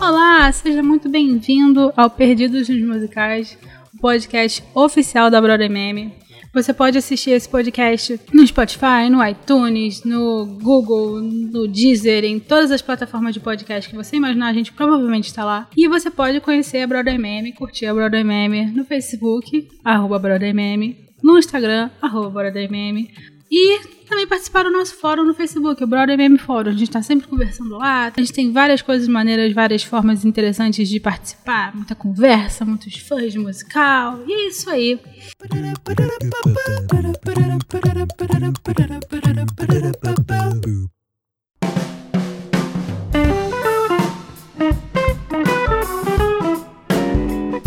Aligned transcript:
Olá, 0.00 0.52
seja 0.52 0.82
muito 0.82 1.08
bem-vindo 1.08 1.92
ao 1.96 2.08
Perdidos 2.08 2.68
nos 2.68 2.80
Musicais, 2.82 3.58
o 3.94 3.98
podcast 3.98 4.62
oficial 4.74 5.28
da 5.28 5.40
Brother 5.40 5.68
Meme. 5.68 6.29
Você 6.52 6.74
pode 6.74 6.98
assistir 6.98 7.30
esse 7.30 7.48
podcast 7.48 8.20
no 8.32 8.44
Spotify, 8.44 9.08
no 9.08 9.24
iTunes, 9.24 10.02
no 10.02 10.44
Google, 10.60 11.20
no 11.20 11.68
Deezer, 11.68 12.24
em 12.24 12.40
todas 12.40 12.72
as 12.72 12.82
plataformas 12.82 13.34
de 13.34 13.38
podcast 13.38 13.88
que 13.88 13.94
você 13.94 14.16
imaginar, 14.16 14.48
a 14.48 14.52
gente 14.52 14.72
provavelmente 14.72 15.28
está 15.28 15.44
lá. 15.44 15.68
E 15.76 15.86
você 15.86 16.10
pode 16.10 16.40
conhecer 16.40 16.82
a 16.82 16.86
Brother 16.88 17.20
Meme, 17.20 17.52
curtir 17.52 17.86
a 17.86 17.94
Brother 17.94 18.24
Meme 18.24 18.66
no 18.72 18.84
Facebook, 18.84 19.68
arroba 19.84 20.20
Meme, 20.52 21.06
no 21.22 21.38
Instagram, 21.38 21.88
arroba 22.02 22.42
Meme. 22.68 23.12
E 23.50 23.80
também 24.08 24.28
participar 24.28 24.62
do 24.62 24.70
nosso 24.70 24.94
fórum 24.94 25.24
no 25.24 25.34
Facebook, 25.34 25.82
o 25.82 25.86
Brother 25.86 26.16
Meme 26.16 26.38
Fórum. 26.38 26.70
A 26.70 26.72
gente 26.72 26.84
está 26.84 27.02
sempre 27.02 27.26
conversando 27.26 27.76
lá. 27.76 28.12
A 28.16 28.20
gente 28.20 28.32
tem 28.32 28.52
várias 28.52 28.80
coisas 28.80 29.08
maneiras, 29.08 29.52
várias 29.52 29.82
formas 29.82 30.24
interessantes 30.24 30.88
de 30.88 31.00
participar. 31.00 31.74
Muita 31.74 31.96
conversa, 31.96 32.64
muitos 32.64 32.96
fãs 32.98 33.32
de 33.32 33.40
musical. 33.40 34.20
E 34.24 34.32
é 34.32 34.48
isso 34.48 34.70
aí. 34.70 35.00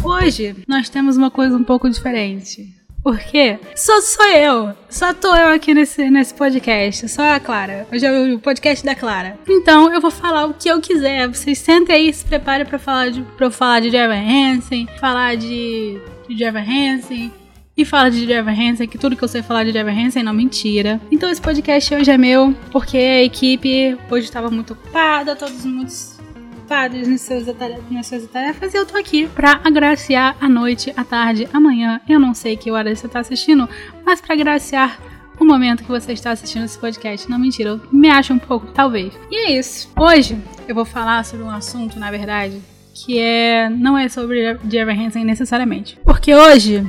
Hoje 0.02 0.56
nós 0.66 0.88
temos 0.88 1.18
uma 1.18 1.30
coisa 1.30 1.58
um 1.58 1.64
pouco 1.64 1.90
diferente. 1.90 2.83
Por 3.04 3.20
quê? 3.20 3.60
Só 3.76 4.00
sou 4.00 4.26
eu. 4.30 4.74
Só 4.90 5.14
tô 5.14 5.36
eu 5.36 5.50
aqui 5.50 5.74
nesse, 5.74 6.10
nesse 6.10 6.34
podcast. 6.34 7.10
Só 7.10 7.22
a 7.34 7.40
Clara. 7.40 7.86
Hoje 7.92 8.06
é 8.06 8.34
o 8.34 8.40
podcast 8.40 8.86
da 8.86 8.96
Clara. 8.96 9.38
Então 9.48 9.94
eu 9.94 10.00
vou 10.00 10.10
falar 10.10 10.46
o 10.46 10.54
que 10.54 10.70
eu 10.70 10.80
quiser. 10.80 11.28
Vocês 11.28 11.58
sentem 11.58 11.94
aí 11.94 12.14
se 12.14 12.24
preparem 12.24 12.66
pra, 12.66 12.80
falar 12.80 13.10
de, 13.10 13.22
pra 13.22 13.48
eu 13.48 13.52
falar 13.52 13.82
de 13.82 13.94
Evan 13.94 14.16
Hansen, 14.16 14.88
falar 15.02 15.36
de, 15.36 16.00
de 16.30 16.46
Hansen. 16.46 17.30
E 17.76 17.84
falar 17.84 18.10
de 18.10 18.32
Evan 18.32 18.52
Hansen, 18.52 18.88
que 18.88 19.00
tudo 19.00 19.18
que 19.18 19.24
eu 19.24 19.28
sei 19.28 19.42
falar 19.42 19.66
de 19.66 19.78
Evan 19.78 19.92
Hansen 19.92 20.24
não 20.24 20.34
mentira. 20.34 21.02
Então 21.12 21.30
esse 21.30 21.42
podcast 21.42 21.94
hoje 21.94 22.10
é 22.10 22.18
meu, 22.18 22.56
porque 22.72 22.96
a 22.96 23.24
equipe 23.24 23.98
hoje 24.10 24.28
estava 24.28 24.50
muito 24.50 24.74
ocupada, 24.74 25.36
todos 25.36 25.66
muitos 25.66 26.13
ocupados 26.64 27.08
nas 27.08 27.22
suas, 27.22 27.46
nas 27.92 28.08
suas 28.08 28.26
tarefas 28.28 28.74
e 28.74 28.78
eu 28.78 28.86
tô 28.86 28.98
aqui 28.98 29.28
pra 29.28 29.60
agraciar 29.64 30.36
a 30.40 30.48
noite, 30.48 30.94
a 30.96 31.04
tarde, 31.04 31.48
amanhã. 31.52 32.00
Eu 32.08 32.20
não 32.20 32.34
sei 32.34 32.56
que 32.56 32.72
hora 32.72 32.96
você 32.96 33.08
tá 33.08 33.20
assistindo, 33.20 33.68
mas 34.06 34.22
pra 34.22 34.34
agraciar 34.34 34.98
o 35.38 35.44
momento 35.44 35.84
que 35.84 35.90
você 35.90 36.14
está 36.14 36.32
assistindo 36.32 36.64
esse 36.64 36.80
podcast. 36.80 37.30
Não, 37.30 37.38
mentira, 37.38 37.72
eu 37.72 37.82
me 37.92 38.10
acho 38.10 38.34
um 38.34 38.40
pouco, 38.40 38.68
talvez. 38.68 39.14
E 39.30 39.36
é 39.36 39.60
isso. 39.60 39.92
Hoje 40.00 40.38
eu 40.66 40.74
vou 40.74 40.86
falar 40.86 41.26
sobre 41.26 41.46
um 41.46 41.50
assunto, 41.50 42.00
na 42.00 42.10
verdade, 42.10 42.62
que 42.94 43.20
é 43.20 43.70
não 43.70 43.98
é 43.98 44.08
sobre 44.08 44.58
Jerry 44.70 45.06
Hansen 45.06 45.26
necessariamente. 45.26 46.00
Porque 46.06 46.34
hoje 46.34 46.88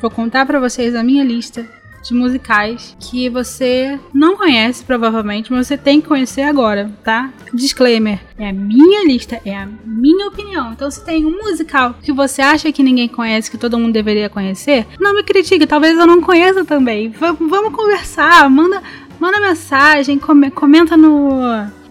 vou 0.00 0.10
contar 0.10 0.46
para 0.46 0.60
vocês 0.60 0.94
a 0.94 1.02
minha 1.02 1.24
lista 1.24 1.66
de 2.08 2.14
musicais 2.14 2.96
que 2.98 3.28
você 3.28 3.98
não 4.12 4.36
conhece, 4.36 4.82
provavelmente, 4.82 5.52
mas 5.52 5.66
você 5.66 5.76
tem 5.76 6.00
que 6.00 6.08
conhecer 6.08 6.42
agora, 6.42 6.90
tá? 7.04 7.30
Disclaimer: 7.52 8.20
é 8.38 8.48
a 8.48 8.52
minha 8.52 9.06
lista, 9.06 9.40
é 9.44 9.54
a 9.54 9.68
minha 9.84 10.28
opinião. 10.28 10.72
Então, 10.72 10.90
se 10.90 11.04
tem 11.04 11.24
um 11.24 11.42
musical 11.42 11.94
que 12.02 12.12
você 12.12 12.42
acha 12.42 12.72
que 12.72 12.82
ninguém 12.82 13.08
conhece, 13.08 13.50
que 13.50 13.58
todo 13.58 13.78
mundo 13.78 13.92
deveria 13.92 14.28
conhecer, 14.28 14.86
não 14.98 15.14
me 15.14 15.22
critique, 15.22 15.66
talvez 15.66 15.96
eu 15.98 16.06
não 16.06 16.20
conheça 16.20 16.64
também. 16.64 17.10
V 17.10 17.32
vamos 17.40 17.74
conversar, 17.74 18.48
manda. 18.50 18.82
Manda 19.20 19.40
mensagem, 19.40 20.16
comenta 20.16 20.96
no, 20.96 21.40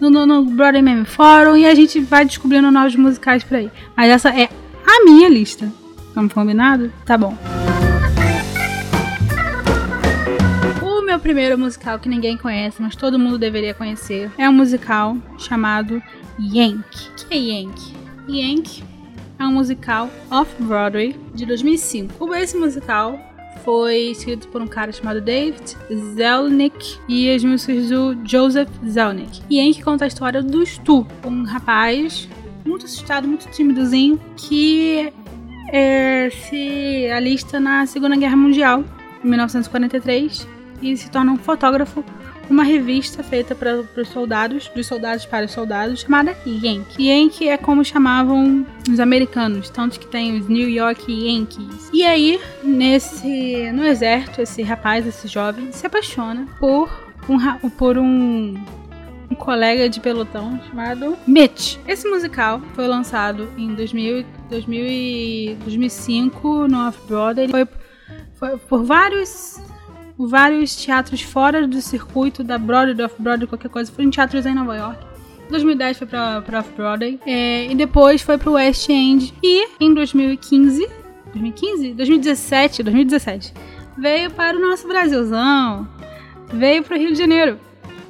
no, 0.00 0.08
no, 0.08 0.24
no 0.24 0.44
Brother 0.46 0.82
Meme 0.82 1.04
Forum 1.04 1.58
e 1.58 1.66
a 1.66 1.74
gente 1.74 2.00
vai 2.00 2.24
descobrindo 2.24 2.70
novos 2.70 2.96
musicais 2.96 3.44
por 3.44 3.58
aí. 3.58 3.70
Mas 3.94 4.08
essa 4.08 4.30
é 4.30 4.48
a 4.86 5.04
minha 5.04 5.28
lista. 5.28 5.70
Estamos 6.08 6.32
combinado? 6.32 6.90
Tá 7.04 7.18
bom. 7.18 7.36
Meu 11.18 11.20
primeiro 11.20 11.58
musical 11.58 11.98
que 11.98 12.08
ninguém 12.08 12.36
conhece, 12.36 12.80
mas 12.80 12.94
todo 12.94 13.18
mundo 13.18 13.36
deveria 13.36 13.74
conhecer, 13.74 14.30
é 14.38 14.48
um 14.48 14.52
musical 14.52 15.16
chamado 15.36 16.00
Yank. 16.38 16.86
O 17.10 17.28
que 17.28 17.34
é 17.34 17.36
Yank? 17.36 17.94
Yank 18.28 18.84
é 19.36 19.44
um 19.44 19.52
musical 19.52 20.08
off-Broadway 20.30 21.16
de 21.34 21.44
2005. 21.44 22.34
Esse 22.36 22.56
musical 22.56 23.18
foi 23.64 24.12
escrito 24.12 24.46
por 24.46 24.62
um 24.62 24.68
cara 24.68 24.92
chamado 24.92 25.20
David 25.20 25.76
Zelnick 26.14 26.98
e 27.08 27.34
as 27.34 27.42
músicas 27.42 27.88
do 27.88 28.16
Joseph 28.24 28.70
Zelnick. 28.88 29.42
Yank 29.50 29.82
conta 29.82 30.04
a 30.04 30.08
história 30.08 30.40
do 30.40 30.64
Stu, 30.64 31.04
um 31.24 31.42
rapaz 31.42 32.28
muito 32.64 32.86
assustado, 32.86 33.26
muito 33.26 33.50
timidozinho, 33.50 34.20
que 34.36 35.12
é, 35.72 36.30
se 36.30 37.10
alista 37.10 37.58
na 37.58 37.86
Segunda 37.86 38.14
Guerra 38.14 38.36
Mundial, 38.36 38.84
em 39.24 39.28
1943, 39.28 40.57
e 40.80 40.96
se 40.96 41.10
torna 41.10 41.32
um 41.32 41.36
fotógrafo 41.36 42.04
uma 42.50 42.62
revista 42.62 43.22
feita 43.22 43.54
para 43.54 43.84
os 43.96 44.08
soldados, 44.08 44.68
dos 44.68 44.86
soldados 44.86 45.26
para 45.26 45.44
os 45.44 45.52
soldados, 45.52 46.00
chamada 46.00 46.36
Yankee. 46.46 47.08
Yankee 47.08 47.48
é 47.48 47.56
como 47.56 47.84
chamavam 47.84 48.66
os 48.90 48.98
americanos, 48.98 49.68
tanto 49.68 50.00
que 50.00 50.06
tem 50.06 50.38
os 50.38 50.48
New 50.48 50.68
York 50.68 51.12
Yankees. 51.12 51.90
E 51.92 52.04
aí, 52.04 52.40
nesse 52.62 53.70
no 53.72 53.84
exército, 53.84 54.40
esse 54.40 54.62
rapaz, 54.62 55.06
esse 55.06 55.28
jovem, 55.28 55.70
se 55.72 55.86
apaixona 55.86 56.46
por 56.58 56.90
um, 57.28 57.70
por 57.70 57.98
um 57.98 58.54
um 59.30 59.34
colega 59.34 59.90
de 59.90 60.00
pelotão 60.00 60.58
chamado 60.68 61.14
Mitch. 61.26 61.76
Esse 61.86 62.08
musical 62.08 62.62
foi 62.74 62.86
lançado 62.86 63.48
em 63.58 63.74
2000, 63.74 64.24
2000 64.48 65.56
2005 65.56 66.66
no 66.66 66.88
Off-Broadway. 66.88 67.48
Foi, 67.48 67.68
foi 68.34 68.56
por 68.56 68.84
vários 68.84 69.60
vários 70.26 70.74
teatros 70.74 71.22
fora 71.22 71.66
do 71.66 71.80
circuito 71.80 72.42
da 72.42 72.58
Broadway, 72.58 73.04
Off-Broadway, 73.04 73.46
qualquer 73.46 73.68
coisa. 73.70 73.92
Foi 73.92 74.04
em 74.04 74.10
teatros 74.10 74.44
em 74.46 74.54
Nova 74.54 74.76
York. 74.76 75.06
Em 75.46 75.50
2010 75.50 75.98
foi 75.98 76.06
pra, 76.06 76.42
pra 76.42 76.60
Off-Broadway. 76.60 77.20
É, 77.26 77.66
e 77.70 77.74
depois 77.74 78.22
foi 78.22 78.36
pro 78.36 78.52
West 78.52 78.88
End. 78.88 79.34
E 79.42 79.68
em 79.80 79.94
2015... 79.94 80.88
2015? 81.32 81.92
2017, 81.92 82.82
2017. 82.82 83.54
Veio 83.96 84.30
para 84.30 84.56
o 84.56 84.60
nosso 84.60 84.88
Brasilzão. 84.88 85.86
Veio 86.52 86.82
pro 86.82 86.96
Rio 86.96 87.12
de 87.12 87.18
Janeiro. 87.18 87.58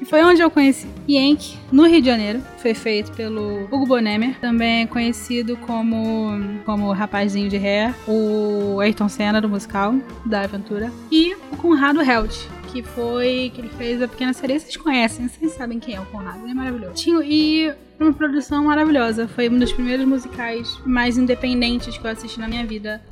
Foi 0.09 0.23
onde 0.25 0.41
eu 0.41 0.51
conheci 0.51 0.87
Yankee, 1.07 1.59
no 1.71 1.87
Rio 1.87 2.01
de 2.01 2.07
Janeiro. 2.07 2.41
Foi 2.63 2.73
feito 2.73 3.13
pelo 3.13 3.65
Hugo 3.65 3.85
Bonemer, 3.85 4.41
também 4.41 4.87
conhecido 4.87 5.55
como, 5.59 6.31
como 6.65 6.91
rapazinho 6.93 7.51
de 7.51 7.59
ré, 7.59 7.95
o 8.07 8.81
Ayrton 8.81 9.09
Senna 9.09 9.39
do 9.39 9.51
musical, 9.51 9.95
da 10.25 10.41
aventura, 10.41 10.91
e 11.13 11.35
o 11.53 11.57
Conrado 11.59 12.01
Held, 12.01 12.35
que 12.73 12.83
foi 12.83 13.53
que 13.55 13.61
ele 13.61 13.69
fez 13.77 14.01
a 14.01 14.09
Pequena 14.09 14.33
Sereia. 14.33 14.59
Vocês 14.59 14.79
conhecem, 14.79 15.29
vocês 15.29 15.53
sabem 15.53 15.79
quem 15.79 15.97
é 15.97 16.01
o 16.01 16.07
Conrado, 16.07 16.41
ele 16.43 16.53
é 16.53 16.55
maravilhoso. 16.55 16.95
Tinha, 16.95 17.21
e 17.23 17.71
uma 18.01 18.13
produção 18.15 18.65
maravilhosa. 18.65 19.29
Foi 19.29 19.51
um 19.51 19.59
dos 19.59 19.73
primeiros 19.73 20.07
musicais 20.07 20.81
mais 20.87 21.19
independentes 21.19 21.99
que 21.99 22.07
eu 22.07 22.11
assisti 22.11 22.41
na 22.41 22.49
minha 22.49 22.65
vida 22.65 23.03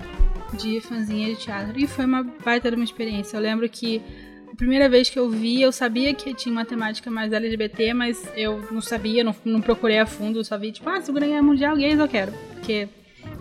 de 0.55 0.81
fanzinha 0.81 1.29
de 1.29 1.37
teatro. 1.37 1.79
E 1.79 1.87
foi 1.87 2.07
uma 2.07 2.23
baita 2.23 2.71
de 2.71 2.77
uma 2.77 2.85
experiência. 2.85 3.37
Eu 3.37 3.41
lembro 3.43 3.69
que 3.69 4.01
primeira 4.55 4.89
vez 4.89 5.11
que 5.11 5.19
eu 5.19 5.29
vi, 5.29 5.61
eu 5.61 5.73
sabia 5.73 6.13
que 6.15 6.35
tinha 6.35 6.53
uma 6.53 6.65
temática 6.65 7.11
mais 7.11 7.33
LGBT, 7.33 7.93
mas 7.95 8.23
eu 8.37 8.63
não 8.71 8.81
sabia, 8.81 9.25
não, 9.25 9.35
não 9.45 9.61
procurei 9.61 9.99
a 9.99 10.07
fundo, 10.07 10.45
só 10.45 10.57
vi, 10.59 10.73
tipo, 10.73 10.89
ah, 10.89 11.01
Segunda 11.01 11.27
Guerra 11.27 11.43
Mundial, 11.43 11.77
gays 11.77 11.99
eu 11.99 12.09
quero. 12.09 12.33
Porque 12.53 12.89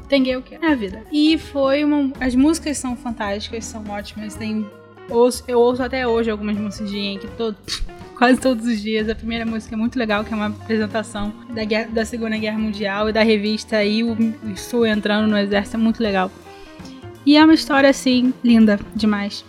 tem 0.08 0.24
gay 0.24 0.36
eu 0.36 0.42
quero. 0.42 0.64
É 0.66 0.72
a 0.72 0.76
vida. 0.76 1.04
E 1.12 1.38
foi 1.38 1.84
uma. 1.84 2.12
As 2.20 2.36
músicas 2.36 2.78
são 2.78 2.96
fantásticas, 2.96 3.66
são 3.66 3.84
ótimas. 3.90 4.36
Tem. 4.36 4.66
Ouço, 5.10 5.44
eu 5.48 5.60
ouço 5.60 5.84
até 5.84 6.08
hoje 6.08 6.32
algumas 6.32 6.58
músicas 6.58 6.90
de 6.90 6.98
Yankee, 6.98 7.28
todo, 7.38 7.56
quase 8.18 8.40
todos 8.40 8.66
os 8.66 8.82
dias. 8.82 9.08
A 9.08 9.16
primeira 9.16 9.46
música 9.46 9.76
é 9.76 9.78
muito 9.78 10.00
legal, 10.00 10.24
que 10.24 10.34
é 10.34 10.36
uma 10.36 10.48
apresentação 10.48 11.34
da, 11.54 11.64
guerra, 11.64 11.90
da 11.92 12.06
Segunda 12.06 12.38
Guerra 12.38 12.58
Mundial 12.58 13.10
e 13.10 13.14
da 13.14 13.22
revista 13.22 13.78
aí, 13.78 14.04
o, 14.04 14.14
o 14.14 14.58
Sul 14.58 14.86
entrando 14.86 15.28
no 15.28 15.38
exército, 15.38 15.78
é 15.78 15.80
muito 15.80 16.02
legal. 16.02 16.32
E 17.26 17.38
é 17.38 17.44
uma 17.44 17.54
história, 17.54 17.90
assim, 17.90 18.34
linda 18.44 18.80
demais 18.96 19.46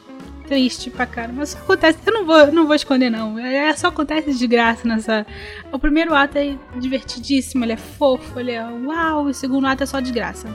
triste 0.46 0.90
pra 0.90 1.06
caramba. 1.06 1.40
Mas 1.40 1.50
só 1.50 1.58
acontece, 1.58 1.98
eu 2.06 2.12
não 2.12 2.24
vou, 2.24 2.52
não 2.52 2.66
vou 2.66 2.74
esconder, 2.74 3.10
não. 3.10 3.38
É, 3.38 3.74
só 3.74 3.88
acontece 3.88 4.34
de 4.34 4.46
graça 4.46 4.86
nessa. 4.86 5.26
O 5.72 5.78
primeiro 5.78 6.14
ato 6.14 6.38
é 6.38 6.56
divertidíssimo, 6.76 7.64
ele 7.64 7.72
é 7.72 7.76
fofo, 7.76 8.38
ele 8.38 8.52
é 8.52 8.64
uau. 8.64 9.24
O 9.24 9.34
segundo 9.34 9.66
ato 9.66 9.82
é 9.82 9.86
só 9.86 10.00
de 10.00 10.12
graça. 10.12 10.48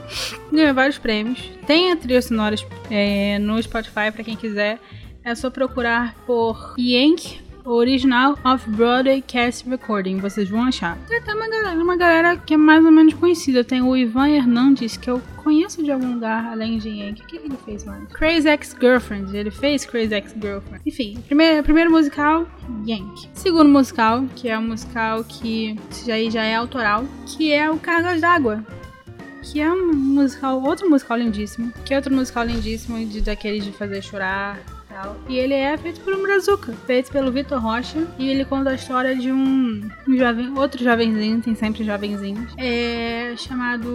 Ganhou 0.52 0.74
vários 0.74 0.98
prêmios. 0.98 1.50
Tem 1.66 1.92
a 1.92 1.96
trilha 1.96 2.22
sonora 2.22 2.56
é, 2.90 3.38
no 3.38 3.62
Spotify 3.62 4.10
pra 4.12 4.24
quem 4.24 4.36
quiser. 4.36 4.78
é 5.24 5.34
só 5.34 5.50
procurar 5.50 6.14
por 6.26 6.74
Yank 6.78 7.51
Original 7.64 8.38
Off-Broadway 8.44 9.22
Cast 9.22 9.68
Recording, 9.68 10.18
vocês 10.18 10.48
vão 10.48 10.64
achar. 10.64 10.98
Tem 11.06 11.18
até 11.18 11.34
uma 11.34 11.48
galera, 11.48 11.82
uma 11.82 11.96
galera 11.96 12.36
que 12.36 12.54
é 12.54 12.56
mais 12.56 12.84
ou 12.84 12.90
menos 12.90 13.14
conhecida. 13.14 13.62
Tem 13.62 13.80
o 13.80 13.96
Ivan 13.96 14.28
Hernandes, 14.28 14.96
que 14.96 15.08
eu 15.08 15.22
conheço 15.36 15.82
de 15.82 15.90
algum 15.90 16.14
lugar 16.14 16.44
além 16.46 16.78
de 16.78 16.88
Yankee. 16.88 17.22
O 17.22 17.26
que 17.26 17.36
ele 17.36 17.56
fez 17.64 17.84
mais? 17.84 18.08
Crazy 18.12 18.48
Ex-Girlfriend. 18.48 19.36
Ele 19.36 19.50
fez 19.50 19.84
Crazy 19.84 20.14
Ex-Girlfriend. 20.14 20.82
Enfim, 20.84 21.22
primeiro, 21.26 21.62
primeiro 21.62 21.90
musical, 21.90 22.46
Yankee. 22.86 23.28
Segundo 23.34 23.68
musical, 23.68 24.24
que 24.34 24.48
é 24.48 24.58
um 24.58 24.68
musical 24.68 25.24
que 25.24 25.78
já, 26.04 26.30
já 26.30 26.42
é 26.42 26.54
autoral, 26.54 27.04
que 27.26 27.52
é 27.52 27.70
o 27.70 27.78
Cargas 27.78 28.20
d'Água 28.20 28.64
que 29.42 29.60
é 29.60 29.70
um 29.70 29.92
musical, 29.92 30.62
outro 30.62 30.88
musical 30.88 31.18
lindíssimo, 31.18 31.72
que 31.84 31.92
é 31.92 31.96
outro 31.96 32.14
musical 32.14 32.44
lindíssimo 32.44 33.04
de 33.04 33.20
daqueles 33.20 33.64
de 33.64 33.72
fazer 33.72 34.00
chorar, 34.00 34.60
tal. 34.92 35.16
E 35.28 35.36
ele 35.36 35.54
é 35.54 35.76
feito 35.76 36.00
por 36.00 36.14
um 36.14 36.22
brazuca, 36.22 36.72
feito 36.86 37.10
pelo 37.10 37.32
Vitor 37.32 37.60
Rocha. 37.60 38.06
E 38.18 38.28
ele 38.28 38.44
conta 38.44 38.70
a 38.70 38.74
história 38.74 39.16
de 39.16 39.32
um, 39.32 39.88
jovem, 40.16 40.52
outro 40.56 40.82
jovenzinho, 40.82 41.40
tem 41.40 41.54
sempre 41.54 41.84
jovenzinhos, 41.84 42.52
é 42.56 43.34
chamado 43.36 43.88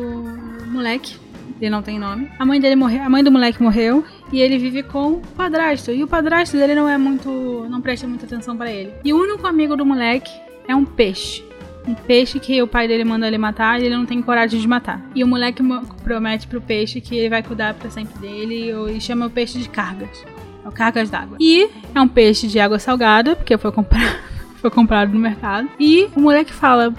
Moleque. 0.68 1.16
Ele 1.60 1.72
não 1.72 1.82
tem 1.82 1.98
nome. 1.98 2.30
A 2.38 2.46
mãe 2.46 2.60
dele 2.60 2.76
morreu, 2.76 3.02
a 3.02 3.10
mãe 3.10 3.24
do 3.24 3.32
moleque 3.32 3.64
morreu 3.64 4.06
e 4.32 4.40
ele 4.40 4.60
vive 4.60 4.84
com 4.84 5.14
o 5.14 5.22
padrasto. 5.36 5.92
E 5.92 6.04
o 6.04 6.08
padrasto 6.08 6.56
dele 6.56 6.76
não 6.76 6.88
é 6.88 6.98
muito, 7.00 7.66
não 7.68 7.82
presta 7.82 8.08
muita 8.08 8.28
atenção 8.28 8.56
para 8.56 8.72
ele. 8.72 8.94
E 9.04 9.12
o 9.12 9.18
único 9.18 9.48
amigo 9.48 9.76
do 9.76 9.84
moleque 9.84 10.32
é 10.68 10.76
um 10.76 10.86
peixe 10.86 11.48
um 11.88 11.94
peixe 11.96 12.40
que 12.40 12.62
o 12.62 12.68
pai 12.68 12.88
dele 12.88 13.06
manda 13.06 13.26
ele 13.26 13.38
matar 13.38 13.80
e 13.80 13.86
ele 13.86 13.96
não 13.96 14.06
tem 14.06 14.22
coragem 14.22 14.60
de 14.60 14.68
matar. 14.68 15.02
E 15.16 15.24
o 15.24 15.28
moleque 15.28 15.64
promete 16.04 16.46
pro 16.46 16.62
peixe 16.62 17.00
que 17.00 17.16
ele 17.16 17.30
vai 17.30 17.42
cuidar 17.42 17.74
para 17.74 17.90
sempre 17.90 18.20
dele 18.20 18.72
e 18.92 19.00
chama 19.00 19.28
o 19.28 19.30
peixe 19.30 19.58
de 19.58 19.70
Cargas. 19.70 20.26
É 20.68 20.72
cargas 20.72 21.10
d'água. 21.10 21.38
E 21.40 21.69
é 21.96 22.02
um 22.02 22.08
peixe 22.08 22.48
de 22.48 22.60
água 22.60 22.80
salgada, 22.80 23.36
porque 23.36 23.58
foi 23.58 23.72
comprado, 23.72 24.19
foi 24.62 24.69
comprado 24.69 25.14
no 25.14 25.19
mercado. 25.19 25.69
E 25.80 26.10
o 26.16 26.22
moleque 26.22 26.54
fala: 26.54 26.94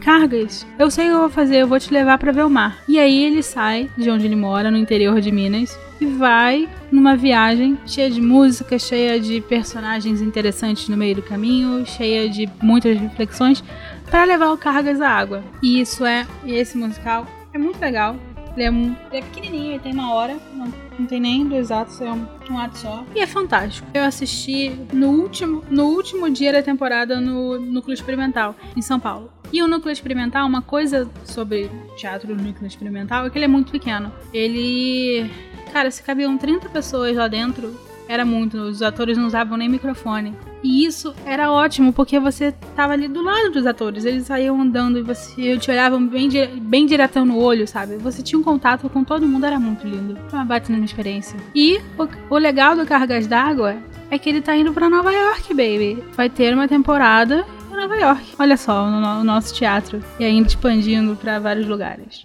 Cargas, 0.00 0.66
eu 0.78 0.90
sei 0.90 1.06
o 1.06 1.08
que 1.08 1.14
eu 1.14 1.20
vou 1.20 1.30
fazer, 1.30 1.56
eu 1.56 1.66
vou 1.66 1.80
te 1.80 1.92
levar 1.92 2.18
para 2.18 2.32
ver 2.32 2.44
o 2.44 2.50
mar. 2.50 2.78
E 2.88 2.98
aí 2.98 3.24
ele 3.24 3.42
sai 3.42 3.90
de 3.96 4.10
onde 4.10 4.26
ele 4.26 4.36
mora, 4.36 4.70
no 4.70 4.76
interior 4.76 5.20
de 5.20 5.32
Minas, 5.32 5.76
e 6.00 6.06
vai 6.06 6.68
numa 6.92 7.16
viagem 7.16 7.78
cheia 7.86 8.10
de 8.10 8.20
música, 8.20 8.78
cheia 8.78 9.18
de 9.18 9.40
personagens 9.40 10.20
interessantes 10.20 10.88
no 10.88 10.96
meio 10.96 11.16
do 11.16 11.22
caminho, 11.22 11.84
cheia 11.86 12.28
de 12.28 12.48
muitas 12.62 12.98
reflexões 12.98 13.64
para 14.10 14.24
levar 14.24 14.52
o 14.52 14.58
Cargas 14.58 15.00
à 15.00 15.08
água. 15.08 15.42
E 15.62 15.80
isso 15.80 16.04
é 16.04 16.26
esse 16.44 16.76
musical 16.76 17.26
é 17.56 17.58
muito 17.58 17.80
legal. 17.80 18.16
Ele 18.56 18.64
é, 18.64 18.68
ele 18.68 18.96
é 19.12 19.22
pequenininho, 19.22 19.72
ele 19.72 19.78
tem 19.78 19.92
uma 19.92 20.14
hora, 20.14 20.36
não, 20.54 20.72
não 20.98 21.06
tem 21.06 21.20
nem 21.20 21.46
dois 21.46 21.70
atos, 21.70 22.00
é 22.00 22.10
um, 22.10 22.26
um, 22.50 22.58
ato 22.58 22.78
só. 22.78 23.04
E 23.14 23.20
é 23.20 23.26
fantástico. 23.26 23.86
Eu 23.92 24.02
assisti 24.02 24.70
no 24.92 25.08
último, 25.08 25.62
no 25.70 25.84
último 25.84 26.30
dia 26.30 26.52
da 26.52 26.62
temporada 26.62 27.20
no 27.20 27.60
Núcleo 27.60 27.92
Experimental, 27.92 28.56
em 28.74 28.80
São 28.80 28.98
Paulo. 28.98 29.30
E 29.52 29.62
o 29.62 29.68
Núcleo 29.68 29.92
Experimental, 29.92 30.46
uma 30.46 30.62
coisa 30.62 31.08
sobre 31.24 31.70
teatro 31.96 32.34
do 32.34 32.42
Núcleo 32.42 32.66
Experimental 32.66 33.26
é 33.26 33.30
que 33.30 33.38
ele 33.38 33.44
é 33.44 33.48
muito 33.48 33.70
pequeno. 33.70 34.10
Ele. 34.32 35.30
Cara, 35.72 35.90
se 35.90 36.02
cabiam 36.02 36.36
30 36.38 36.68
pessoas 36.70 37.14
lá 37.14 37.28
dentro, 37.28 37.78
era 38.08 38.24
muito. 38.24 38.56
Os 38.56 38.82
atores 38.82 39.18
não 39.18 39.26
usavam 39.26 39.56
nem 39.56 39.68
microfone. 39.68 40.34
E 40.62 40.84
isso 40.84 41.14
era 41.24 41.50
ótimo, 41.50 41.92
porque 41.92 42.18
você 42.18 42.52
tava 42.74 42.92
ali 42.92 43.08
do 43.08 43.22
lado 43.22 43.50
dos 43.50 43.66
atores. 43.66 44.04
Eles 44.04 44.26
saíam 44.26 44.60
andando 44.60 44.98
e 44.98 45.02
você 45.02 45.56
te 45.58 45.70
olhavam 45.70 46.06
bem, 46.06 46.28
bem 46.60 46.86
diretão 46.86 47.24
no 47.24 47.38
olho, 47.38 47.66
sabe? 47.68 47.96
Você 47.96 48.22
tinha 48.22 48.38
um 48.38 48.42
contato 48.42 48.88
com 48.88 49.04
todo 49.04 49.26
mundo, 49.26 49.46
era 49.46 49.60
muito 49.60 49.86
lindo. 49.86 50.18
Uma 50.32 50.44
batina 50.44 50.84
experiência. 50.84 51.38
E 51.54 51.80
o, 51.98 52.34
o 52.34 52.38
legal 52.38 52.74
do 52.74 52.86
Cargas 52.86 53.26
d'Água 53.26 53.76
é 54.10 54.18
que 54.18 54.28
ele 54.28 54.40
tá 54.40 54.56
indo 54.56 54.72
para 54.72 54.88
Nova 54.88 55.12
York, 55.12 55.48
baby. 55.54 56.02
Vai 56.12 56.28
ter 56.28 56.54
uma 56.54 56.66
temporada 56.66 57.44
em 57.70 57.76
Nova 57.76 57.96
York. 57.96 58.34
Olha 58.38 58.56
só, 58.56 58.88
no, 58.90 59.00
no 59.00 59.24
nosso 59.24 59.54
teatro. 59.54 60.02
E 60.18 60.24
ainda 60.24 60.48
expandindo 60.48 61.16
para 61.16 61.38
vários 61.38 61.66
lugares. 61.66 62.24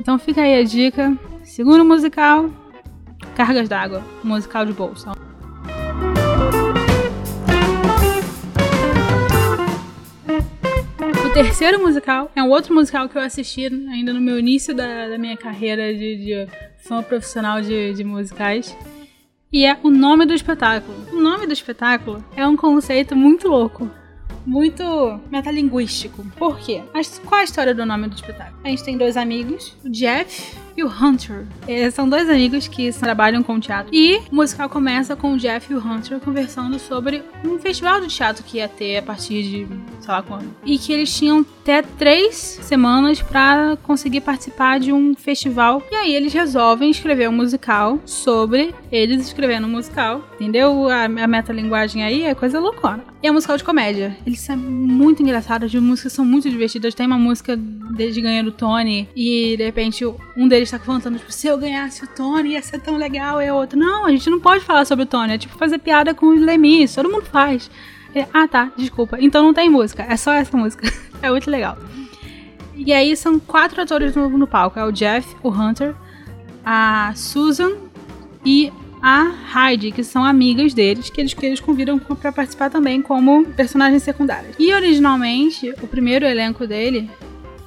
Então 0.00 0.18
fica 0.18 0.40
aí 0.40 0.58
a 0.58 0.64
dica. 0.64 1.16
Segundo 1.44 1.84
musical, 1.84 2.50
Cargas 3.34 3.68
d'Água, 3.68 4.02
musical 4.22 4.64
de 4.64 4.72
bolsa. 4.72 5.12
Terceiro 11.36 11.78
musical 11.82 12.32
é 12.34 12.42
um 12.42 12.48
outro 12.48 12.74
musical 12.74 13.10
que 13.10 13.18
eu 13.18 13.20
assisti 13.20 13.66
ainda 13.66 14.10
no 14.10 14.22
meu 14.22 14.38
início 14.38 14.74
da, 14.74 15.06
da 15.06 15.18
minha 15.18 15.36
carreira 15.36 15.92
de, 15.92 16.16
de 16.16 16.48
fã 16.78 17.02
profissional 17.02 17.60
de, 17.60 17.92
de 17.92 18.02
musicais. 18.02 18.74
E 19.52 19.66
é 19.66 19.78
o 19.82 19.90
nome 19.90 20.24
do 20.24 20.32
espetáculo. 20.32 20.96
O 21.12 21.20
nome 21.20 21.46
do 21.46 21.52
espetáculo 21.52 22.24
é 22.34 22.48
um 22.48 22.56
conceito 22.56 23.14
muito 23.14 23.48
louco 23.48 23.90
muito 24.46 25.20
metalinguístico. 25.30 26.24
Por 26.36 26.58
quê? 26.58 26.82
Qual 27.26 27.40
a 27.40 27.44
história 27.44 27.74
do 27.74 27.84
nome 27.84 28.08
do 28.08 28.14
espetáculo? 28.14 28.56
A 28.64 28.68
gente 28.68 28.84
tem 28.84 28.96
dois 28.96 29.16
amigos, 29.16 29.76
o 29.84 29.90
Jeff 29.90 30.56
e 30.76 30.84
o 30.84 30.88
Hunter. 30.88 31.46
Eles 31.66 31.94
são 31.94 32.08
dois 32.08 32.28
amigos 32.28 32.68
que 32.68 32.92
trabalham 32.92 33.42
com 33.42 33.58
teatro. 33.58 33.88
E 33.92 34.18
o 34.30 34.34
musical 34.34 34.68
começa 34.68 35.16
com 35.16 35.32
o 35.32 35.36
Jeff 35.38 35.72
e 35.72 35.74
o 35.74 35.78
Hunter 35.78 36.20
conversando 36.20 36.78
sobre 36.78 37.22
um 37.44 37.58
festival 37.58 38.00
de 38.00 38.08
teatro 38.08 38.44
que 38.44 38.58
ia 38.58 38.68
ter 38.68 38.98
a 38.98 39.02
partir 39.02 39.42
de 39.42 39.66
sei 40.00 40.14
lá 40.14 40.22
quando. 40.22 40.54
E 40.64 40.78
que 40.78 40.92
eles 40.92 41.16
tinham 41.16 41.44
até 41.62 41.82
três 41.82 42.36
semanas 42.36 43.22
para 43.22 43.76
conseguir 43.82 44.20
participar 44.20 44.78
de 44.78 44.92
um 44.92 45.14
festival. 45.14 45.82
E 45.90 45.94
aí 45.94 46.14
eles 46.14 46.32
resolvem 46.32 46.90
escrever 46.90 47.28
um 47.28 47.32
musical 47.32 47.98
sobre 48.04 48.74
eles 48.92 49.26
escrevendo 49.26 49.66
um 49.66 49.70
musical. 49.70 50.22
Entendeu? 50.34 50.88
A, 50.88 51.04
a 51.04 51.26
metalinguagem 51.26 52.04
aí 52.04 52.22
é 52.22 52.34
coisa 52.34 52.60
loucona. 52.60 53.02
E 53.22 53.26
é 53.26 53.30
um 53.30 53.34
musical 53.34 53.56
de 53.56 53.64
comédia. 53.64 54.16
Eles 54.26 54.35
são 54.38 54.56
muito 54.56 55.22
engraçados, 55.22 55.74
as 55.74 55.82
músicas 55.82 56.12
são 56.12 56.24
muito 56.24 56.48
divertidas. 56.50 56.94
Tem 56.94 57.06
uma 57.06 57.18
música 57.18 57.56
desde 57.56 58.20
ganhando 58.20 58.48
o 58.48 58.52
Tony 58.52 59.08
e 59.14 59.56
de 59.56 59.64
repente 59.64 60.04
um 60.36 60.48
deles 60.48 60.70
tá 60.70 60.78
cantando, 60.78 61.18
tipo, 61.18 61.32
se 61.32 61.46
eu 61.46 61.58
ganhasse 61.58 62.04
o 62.04 62.08
Tony 62.08 62.50
ia 62.50 62.62
ser 62.62 62.80
tão 62.80 62.96
legal. 62.96 63.40
E 63.42 63.50
o 63.50 63.54
outro, 63.54 63.78
não, 63.78 64.06
a 64.06 64.10
gente 64.10 64.28
não 64.30 64.40
pode 64.40 64.64
falar 64.64 64.84
sobre 64.84 65.04
o 65.04 65.06
Tony. 65.06 65.34
É 65.34 65.38
tipo 65.38 65.56
fazer 65.56 65.78
piada 65.78 66.14
com 66.14 66.26
os 66.26 66.40
Lemis, 66.40 66.94
todo 66.94 67.10
mundo 67.10 67.24
faz. 67.24 67.70
ah, 68.32 68.48
tá, 68.48 68.72
desculpa. 68.76 69.18
Então 69.20 69.42
não 69.42 69.54
tem 69.54 69.68
música, 69.68 70.04
é 70.08 70.16
só 70.16 70.32
essa 70.32 70.56
música. 70.56 70.90
é 71.22 71.30
muito 71.30 71.50
legal. 71.50 71.78
E 72.74 72.92
aí 72.92 73.16
são 73.16 73.38
quatro 73.38 73.80
atores 73.80 74.14
no, 74.14 74.28
no 74.28 74.46
palco: 74.46 74.78
é 74.78 74.84
o 74.84 74.92
Jeff, 74.92 75.26
o 75.42 75.48
Hunter, 75.48 75.94
a 76.64 77.12
Susan 77.14 77.72
e 78.44 78.72
a 79.06 79.30
Heidi, 79.54 79.92
que 79.92 80.02
são 80.02 80.24
amigas 80.24 80.74
deles, 80.74 81.08
que 81.08 81.20
eles, 81.20 81.32
que 81.32 81.46
eles 81.46 81.60
convidam 81.60 81.96
para 81.96 82.32
participar 82.32 82.68
também 82.70 83.00
como 83.00 83.46
personagens 83.50 84.02
secundários. 84.02 84.56
E 84.58 84.74
originalmente, 84.74 85.72
o 85.80 85.86
primeiro 85.86 86.26
elenco 86.26 86.66
dele 86.66 87.08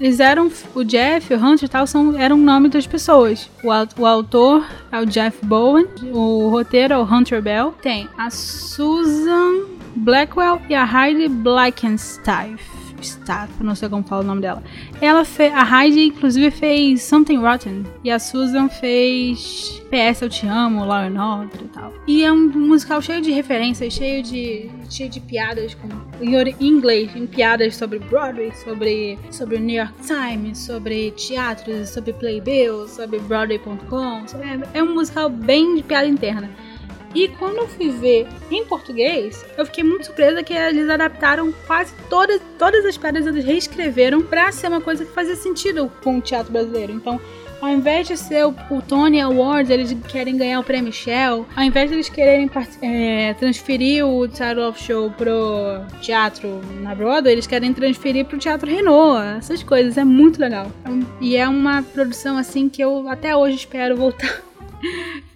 eles 0.01 0.19
eram. 0.19 0.51
O 0.75 0.83
Jeff, 0.83 1.33
o 1.33 1.37
Hunter 1.37 1.65
e 1.65 1.69
tal 1.69 1.87
são, 1.87 2.17
eram 2.17 2.35
o 2.35 2.39
nome 2.39 2.67
das 2.67 2.85
pessoas. 2.85 3.49
O, 3.63 3.69
o 4.01 4.05
autor 4.05 4.67
é 4.91 4.99
o 4.99 5.05
Jeff 5.05 5.45
Bowen, 5.45 5.87
o 6.11 6.49
roteiro 6.49 6.93
é 6.93 6.97
o 6.97 7.03
Hunter 7.03 7.41
Bell. 7.41 7.73
Tem 7.81 8.09
a 8.17 8.29
Susan 8.29 9.65
Blackwell 9.95 10.61
e 10.69 10.75
a 10.75 10.85
Heidi 10.85 11.29
Blackenstein. 11.29 12.57
Staff, 13.05 13.51
não 13.63 13.75
sei 13.75 13.89
como 13.89 14.03
fala 14.03 14.23
o 14.23 14.25
nome 14.25 14.41
dela. 14.41 14.63
Ela 15.01 15.25
fez. 15.25 15.53
A 15.53 15.83
Heidi, 15.83 16.05
inclusive, 16.05 16.51
fez 16.51 17.03
Something 17.03 17.37
Rotten. 17.37 17.83
E 18.03 18.11
a 18.11 18.19
Susan 18.19 18.69
fez 18.69 19.81
PS 19.89 20.21
Eu 20.21 20.29
Te 20.29 20.47
Amo, 20.47 20.85
Law 20.85 21.01
and 21.01 21.21
Order 21.21 21.61
e 21.61 21.67
tal. 21.67 21.93
E 22.07 22.23
é 22.23 22.31
um 22.31 22.47
musical 22.49 23.01
cheio 23.01 23.21
de 23.21 23.31
referências, 23.31 23.93
cheio 23.93 24.21
de, 24.23 24.69
cheio 24.89 25.09
de 25.09 25.19
piadas 25.19 25.75
com, 25.75 25.87
em 26.21 26.67
inglês, 26.67 27.15
em 27.15 27.25
piadas 27.25 27.75
sobre 27.75 27.99
Broadway, 27.99 28.51
sobre, 28.63 29.17
sobre 29.31 29.57
o 29.57 29.59
New 29.59 29.75
York 29.75 29.93
Times, 30.05 30.57
sobre 30.59 31.11
teatros, 31.11 31.89
sobre 31.89 32.13
Playbill, 32.13 32.87
sobre 32.87 33.19
Broadway.com. 33.19 34.25
É, 34.73 34.79
é 34.79 34.83
um 34.83 34.93
musical 34.93 35.29
bem 35.29 35.75
de 35.75 35.83
piada 35.83 36.07
interna. 36.07 36.49
E 37.13 37.27
quando 37.27 37.57
eu 37.57 37.67
fui 37.67 37.89
ver 37.89 38.27
em 38.51 38.65
português, 38.65 39.45
eu 39.57 39.65
fiquei 39.65 39.83
muito 39.83 40.05
surpresa 40.05 40.43
que 40.43 40.53
eles 40.53 40.89
adaptaram 40.89 41.51
quase 41.65 41.93
todas, 42.09 42.41
todas 42.57 42.85
as 42.85 42.97
piadas, 42.97 43.25
eles 43.25 43.45
reescreveram 43.45 44.21
pra 44.21 44.51
ser 44.51 44.67
uma 44.67 44.81
coisa 44.81 45.05
que 45.05 45.11
fazia 45.11 45.35
sentido 45.35 45.91
com 46.03 46.17
o 46.17 46.21
teatro 46.21 46.51
brasileiro. 46.51 46.93
Então, 46.93 47.19
ao 47.61 47.69
invés 47.69 48.07
de 48.07 48.15
ser 48.15 48.45
o, 48.45 48.55
o 48.69 48.81
Tony 48.81 49.19
Awards, 49.19 49.69
eles 49.69 49.95
querem 50.07 50.37
ganhar 50.37 50.59
o 50.59 50.63
prêmio 50.63 50.93
Shell. 50.93 51.45
Ao 51.55 51.63
invés 51.63 51.89
de 51.89 51.95
eles 51.95 52.09
quererem 52.09 52.49
é, 52.81 53.33
transferir 53.33 54.05
o 54.05 54.27
Title 54.27 54.69
of 54.69 54.81
Show 54.81 55.11
pro 55.11 55.81
teatro 56.01 56.61
na 56.81 56.95
Broadway, 56.95 57.33
eles 57.33 57.47
querem 57.47 57.73
transferir 57.73 58.25
pro 58.25 58.37
Teatro 58.37 58.69
Renault. 58.69 59.37
Essas 59.37 59.61
coisas, 59.61 59.97
é 59.97 60.05
muito 60.05 60.39
legal. 60.39 60.71
E 61.19 61.35
é 61.35 61.47
uma 61.47 61.83
produção 61.83 62.37
assim 62.37 62.69
que 62.69 62.81
eu 62.81 63.09
até 63.09 63.35
hoje 63.35 63.57
espero 63.57 63.97
voltar 63.97 64.48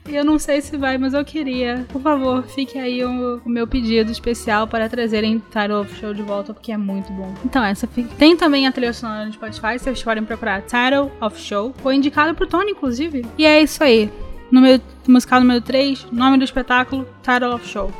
eu 0.08 0.24
não 0.24 0.38
sei 0.38 0.62
se 0.62 0.76
vai, 0.78 0.98
mas 0.98 1.14
eu 1.14 1.24
queria. 1.24 1.86
Por 1.90 2.02
favor, 2.02 2.44
fique 2.44 2.78
aí 2.78 3.04
o, 3.04 3.42
o 3.44 3.50
meu 3.50 3.68
pedido 3.68 4.12
especial 4.12 4.68
para 4.68 4.90
trazerem 4.90 5.42
Title 5.52 5.82
of 5.82 5.96
Show 5.96 6.14
de 6.14 6.22
volta, 6.22 6.54
porque 6.54 6.72
é 6.72 6.78
muito 6.78 7.12
bom. 7.14 7.34
Então, 7.46 7.64
essa 7.64 7.88
tem 8.18 8.36
também 8.36 8.68
a 8.68 8.72
trilha 8.72 8.94
sonora 8.94 9.26
no 9.26 9.34
Spotify, 9.34 9.78
se 9.78 9.86
vocês 9.86 10.02
forem 10.02 10.24
procurar 10.24 10.62
Title 10.62 11.12
of 11.22 11.40
Show. 11.40 11.74
Foi 11.82 11.96
indicado 11.96 12.36
pro 12.36 12.48
Tony, 12.48 12.72
inclusive. 12.72 13.26
E 13.38 13.46
é 13.46 13.62
isso 13.62 13.84
aí. 13.84 14.12
Número, 14.52 14.82
musical 15.08 15.40
número 15.40 15.62
3, 15.62 16.08
nome 16.12 16.38
do 16.38 16.44
espetáculo, 16.44 17.08
Title 17.24 17.56
of 17.56 17.68
Show. 17.68 17.92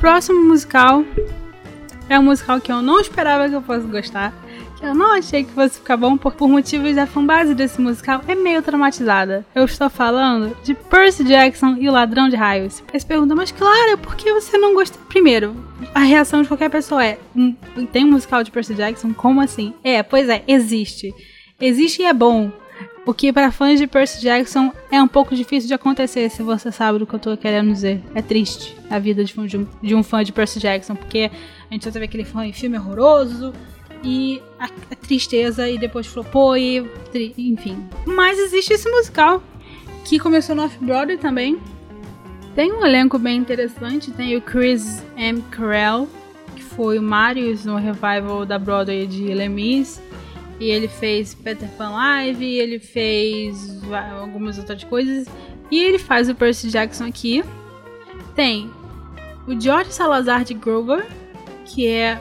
Próximo 0.00 0.44
musical 0.44 1.04
é 2.08 2.16
um 2.16 2.22
musical 2.22 2.60
que 2.60 2.70
eu 2.70 2.80
não 2.80 3.00
esperava 3.00 3.48
que 3.48 3.56
eu 3.56 3.62
fosse 3.62 3.86
gostar. 3.88 4.32
Eu 4.80 4.94
não 4.94 5.14
achei 5.14 5.42
que 5.42 5.52
fosse 5.52 5.78
ficar 5.78 5.96
bom 5.96 6.16
por, 6.16 6.34
por 6.34 6.48
motivos 6.48 6.94
da 6.94 7.06
fanbase 7.06 7.54
desse 7.54 7.80
musical 7.80 8.20
é 8.28 8.34
meio 8.34 8.60
traumatizada. 8.62 9.44
Eu 9.54 9.64
estou 9.64 9.88
falando 9.88 10.56
de 10.62 10.74
Percy 10.74 11.24
Jackson 11.24 11.76
e 11.78 11.88
o 11.88 11.92
Ladrão 11.92 12.28
de 12.28 12.36
Raios. 12.36 12.82
Aí 12.92 13.00
você 13.00 13.06
pergunta, 13.06 13.34
mas 13.34 13.50
Clara, 13.50 13.96
por 13.96 14.14
que 14.16 14.32
você 14.32 14.58
não 14.58 14.74
gostou? 14.74 15.00
Primeiro, 15.08 15.56
a 15.94 16.00
reação 16.00 16.42
de 16.42 16.48
qualquer 16.48 16.70
pessoa 16.70 17.04
é: 17.04 17.18
um, 17.34 17.52
tem 17.90 18.04
um 18.04 18.10
musical 18.10 18.44
de 18.44 18.50
Percy 18.50 18.74
Jackson? 18.74 19.14
Como 19.14 19.40
assim? 19.40 19.72
É, 19.82 20.02
pois 20.02 20.28
é, 20.28 20.44
existe. 20.46 21.14
Existe 21.58 22.02
e 22.02 22.04
é 22.04 22.12
bom. 22.12 22.50
O 23.06 23.14
que 23.14 23.32
para 23.32 23.52
fãs 23.52 23.78
de 23.78 23.86
Percy 23.86 24.20
Jackson 24.20 24.72
é 24.90 25.00
um 25.00 25.06
pouco 25.06 25.34
difícil 25.34 25.68
de 25.68 25.74
acontecer, 25.74 26.28
se 26.28 26.42
você 26.42 26.72
sabe 26.72 26.98
do 26.98 27.06
que 27.06 27.14
eu 27.14 27.20
tô 27.20 27.36
querendo 27.36 27.72
dizer. 27.72 28.02
É 28.14 28.20
triste 28.20 28.76
a 28.90 28.98
vida 28.98 29.24
de 29.24 29.38
um, 29.38 29.66
de 29.80 29.94
um 29.94 30.02
fã 30.02 30.24
de 30.24 30.32
Percy 30.32 30.58
Jackson, 30.58 30.96
porque 30.96 31.30
a 31.70 31.72
gente 31.72 31.84
só 31.84 31.90
teve 31.92 32.04
aquele 32.04 32.24
fã 32.24 32.44
em 32.44 32.52
filme 32.52 32.76
horroroso, 32.76 33.52
e 34.06 34.40
a, 34.58 34.66
a 34.66 34.94
tristeza, 34.94 35.68
e 35.68 35.76
depois 35.76 36.06
flopou, 36.06 36.56
e 36.56 36.88
enfim. 37.36 37.84
Mas 38.06 38.38
existe 38.38 38.72
esse 38.72 38.88
musical, 38.88 39.42
que 40.04 40.20
começou 40.20 40.54
no 40.54 40.64
Off-Broadway 40.64 41.18
também. 41.18 41.58
Tem 42.54 42.72
um 42.72 42.86
elenco 42.86 43.18
bem 43.18 43.36
interessante, 43.36 44.12
tem 44.12 44.36
o 44.36 44.40
Chris 44.40 45.02
M. 45.16 45.42
Carell, 45.50 46.08
que 46.54 46.62
foi 46.62 46.98
o 47.00 47.02
Marius 47.02 47.64
no 47.64 47.76
revival 47.76 48.46
da 48.46 48.58
Broadway 48.58 49.06
de 49.06 49.24
Les 49.34 50.00
e 50.58 50.70
ele 50.70 50.88
fez 50.88 51.34
Peter 51.34 51.68
Pan 51.76 51.90
Live, 51.90 52.44
ele 52.44 52.78
fez 52.78 53.82
algumas 54.18 54.56
outras 54.56 54.84
coisas. 54.84 55.26
E 55.70 55.82
ele 55.82 55.98
faz 55.98 56.30
o 56.30 56.34
Percy 56.34 56.70
Jackson 56.70 57.04
aqui. 57.04 57.44
Tem 58.34 58.70
o 59.46 59.60
George 59.60 59.92
Salazar 59.92 60.44
de 60.44 60.54
Grover, 60.54 61.06
que 61.66 61.86
é 61.86 62.18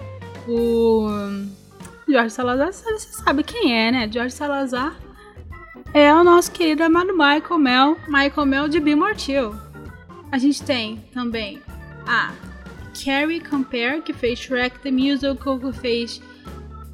o. 0.47 1.07
George 2.15 2.31
Salazar, 2.31 2.71
você 2.71 2.97
sabe 2.97 3.43
quem 3.43 3.77
é, 3.77 3.91
né? 3.91 4.09
George 4.09 4.33
Salazar 4.33 4.95
é 5.93 6.13
o 6.13 6.23
nosso 6.23 6.49
querido 6.49 6.81
amado 6.81 7.11
Michael 7.11 7.59
Mel, 7.59 7.97
Michael 8.07 8.45
Mel 8.45 8.67
de 8.69 8.79
Be 8.79 8.95
Mortil. 8.95 9.53
A 10.31 10.37
gente 10.37 10.63
tem 10.63 11.03
também 11.13 11.61
a 12.07 12.31
Carrie 13.03 13.41
Compare, 13.41 14.01
que 14.01 14.13
fez 14.13 14.39
Shrek 14.39 14.79
the 14.79 14.91
Musical, 14.91 15.59
que 15.59 15.73
fez 15.73 16.21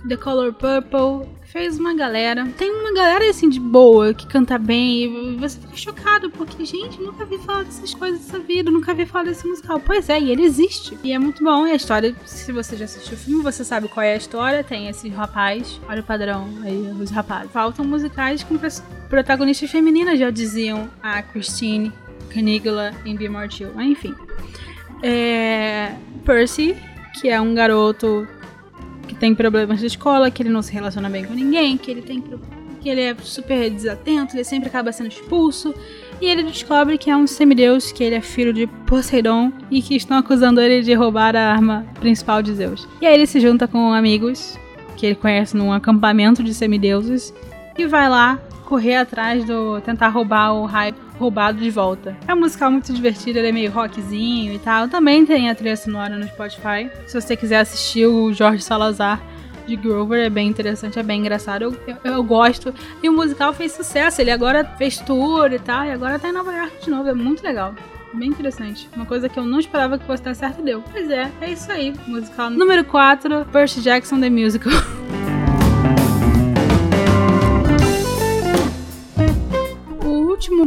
The 0.08 0.18
Color 0.18 0.54
Purple, 0.54 1.30
fez 1.44 1.78
uma 1.78 1.94
galera. 1.94 2.48
Tem 2.58 2.72
uma 2.72 2.94
galera 2.94 3.30
assim 3.30 3.50
de 3.50 3.60
boa 3.60 4.14
que 4.14 4.26
canta 4.26 4.58
bem 4.58 5.04
e 5.04 5.36
você 5.36 5.60
fica 5.60 5.76
chocado 5.76 6.30
porque, 6.32 6.64
gente, 6.66 7.00
nunca 7.02 7.26
vi 7.26 7.38
falar 7.40 7.64
dessas 7.64 7.94
coisas 7.94 8.22
dessa 8.22 8.40
vida, 8.40 8.72
nunca 8.72 8.94
vi 8.94 9.06
falar 9.06 9.26
desse 9.26 9.46
musical. 9.46 9.80
Pois 9.80 10.10
é, 10.10 10.20
e 10.20 10.32
ele 10.32 10.44
existe. 10.44 10.98
E 11.04 11.12
é 11.12 11.20
muito 11.20 11.44
bom. 11.44 11.68
E 11.68 11.72
a 11.72 11.76
história, 11.76 12.16
se 12.26 12.52
você 12.52 12.76
já 12.78 12.86
assistiu 12.86 13.16
o 13.16 13.20
filme, 13.20 13.44
você 13.44 13.64
sabe 13.64 13.88
qual 13.90 14.04
é 14.04 14.14
a 14.14 14.18
história. 14.18 14.64
Tem 14.64 14.88
esse 14.88 15.10
rapaz, 15.10 15.80
olha 15.88 16.02
o 16.02 16.06
padrão 16.06 16.48
aí, 16.64 16.92
os 17.00 17.12
rapazes. 17.12 17.52
Faltam 17.52 17.86
musicais 17.86 18.44
com 18.44 18.58
protagonistas 19.10 19.70
femininas, 19.70 20.18
já 20.18 20.30
diziam 20.30 20.90
a 21.04 21.22
Christine, 21.22 21.92
Canigula 22.30 22.92
em 23.06 23.16
Be 23.16 23.28
More 23.28 23.52
Chill. 23.52 23.80
Enfim. 23.82 24.16
É, 25.04 25.96
Percy, 26.24 26.78
que 27.20 27.28
é 27.28 27.42
um 27.42 27.54
garoto 27.54 28.28
que 29.12 29.16
tem 29.16 29.36
problemas 29.36 29.82
de 29.82 29.88
escola, 29.88 30.32
que 30.32 30.42
ele 30.42 30.50
não 30.50 30.62
se 30.62 30.72
relaciona 30.72 31.10
bem 31.10 31.26
com 31.26 31.34
ninguém, 31.34 31.78
que 31.78 31.92
ele 31.92 32.02
tem 32.02 32.24
que 32.80 32.90
ele 32.90 33.02
é 33.02 33.16
super 33.22 33.70
desatento, 33.70 34.36
ele 34.36 34.44
sempre 34.44 34.70
acaba 34.70 34.92
sendo 34.92 35.10
expulso. 35.10 35.76
E 36.22 36.26
ele 36.26 36.44
descobre 36.44 36.98
que 36.98 37.12
é 37.12 37.16
um 37.16 37.28
semideus, 37.28 37.92
que 37.92 38.04
ele 38.04 38.16
é 38.16 38.22
filho 38.22 38.54
de 38.54 38.66
Poseidon 38.88 39.52
e 39.70 39.82
que 39.82 39.96
estão 39.96 40.18
acusando 40.18 40.62
ele 40.62 40.82
de 40.82 40.94
roubar 40.94 41.36
a 41.36 41.52
arma 41.52 41.86
principal 42.00 42.42
de 42.42 42.54
Zeus. 42.54 42.88
E 43.02 43.06
aí 43.06 43.14
ele 43.14 43.28
se 43.28 43.40
junta 43.40 43.68
com 43.68 43.94
amigos 43.94 44.58
que 44.96 45.06
ele 45.06 45.16
conhece 45.16 45.56
num 45.58 45.74
acampamento 45.74 46.42
de 46.42 46.54
semideuses 46.54 47.34
e 47.78 47.86
vai 47.86 48.10
lá 48.10 48.40
correr 48.66 48.96
atrás 48.96 49.44
do. 49.44 49.82
tentar 49.82 50.08
roubar 50.08 50.54
o 50.54 50.66
raio 50.66 50.96
roubado 51.22 51.60
de 51.60 51.70
volta. 51.70 52.18
É 52.28 52.34
um 52.34 52.40
musical 52.40 52.72
muito 52.72 52.92
divertido, 52.92 53.38
ele 53.38 53.50
é 53.50 53.52
meio 53.52 53.72
rockzinho 53.72 54.54
e 54.54 54.60
tal. 54.60 54.88
Também 54.88 55.24
tem 55.26 55.50
a 55.50 55.56
trilha 55.56 55.78
sonora 55.78 56.18
no 56.18 56.28
Spotify. 56.28 56.90
Se 57.06 57.22
você 57.22 57.36
quiser 57.36 57.60
assistir 57.60 58.08
o 58.08 58.34
Jorge 58.34 58.64
Salazar 58.64 59.22
de 59.68 59.76
Grover, 59.76 60.26
é 60.26 60.30
bem 60.30 60.48
interessante, 60.48 60.98
é 60.98 61.04
bem 61.04 61.20
engraçado. 61.20 61.62
Eu, 61.62 61.78
eu, 61.86 62.14
eu, 62.14 62.24
gosto. 62.24 62.74
E 63.04 63.08
o 63.08 63.14
musical 63.14 63.54
fez 63.54 63.72
sucesso, 63.74 64.20
ele 64.20 64.32
agora 64.32 64.66
fez 64.78 64.98
tour 64.98 65.54
e 65.54 65.60
tal, 65.60 65.86
e 65.86 65.92
agora 65.92 66.18
tá 66.18 66.28
em 66.28 66.34
Nova 66.34 66.52
York 66.52 66.84
de 66.84 66.90
novo, 66.90 67.08
é 67.08 67.14
muito 67.14 67.44
legal. 67.44 67.76
Bem 68.14 68.30
interessante. 68.30 68.90
Uma 68.96 69.06
coisa 69.06 69.30
que 69.30 69.40
eu 69.40 69.46
não 69.46 69.60
esperava 69.60 69.98
que 69.98 70.06
fosse 70.06 70.24
dar 70.24 70.36
certo 70.36 70.62
deu. 70.62 70.84
Pois 70.92 71.10
é, 71.10 71.32
é 71.40 71.52
isso 71.52 71.72
aí. 71.72 71.94
Musical 72.08 72.50
número 72.50 72.84
4, 72.84 73.46
Percy 73.46 73.82
Jackson 73.82 74.20
The 74.20 74.30
Musical. 74.30 74.74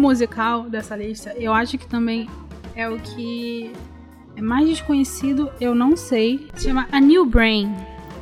musical 0.04 0.68
dessa 0.68 0.94
lista, 0.94 1.34
eu 1.38 1.52
acho 1.52 1.78
que 1.78 1.87
também 1.87 2.28
é 2.76 2.88
o 2.88 2.99
que 2.99 3.73
é 4.37 4.42
mais 4.42 4.68
desconhecido, 4.68 5.50
eu 5.58 5.75
não 5.75 5.96
sei. 5.96 6.49
Se 6.54 6.64
chama 6.64 6.87
A 6.92 7.00
New 7.00 7.25
Brain. 7.25 7.75